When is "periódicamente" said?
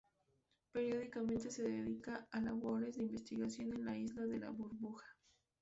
0.71-1.51